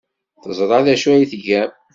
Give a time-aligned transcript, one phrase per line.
[0.43, 1.71] Teẓra d acu ay tgam.